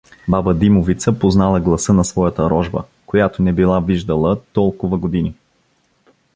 Баба 0.27 0.53
Димовица 0.53 1.19
познала 1.19 1.59
гласа 1.59 1.93
на 1.93 2.05
своята 2.05 2.49
рожба, 2.49 2.83
която 3.05 3.41
не 3.41 3.53
била 3.53 3.79
виждала 3.79 4.41
толкова 4.53 4.97
години. 4.97 5.35